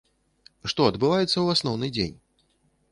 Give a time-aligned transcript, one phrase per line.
[0.73, 2.17] Што адбываецца ў асноўны дзень?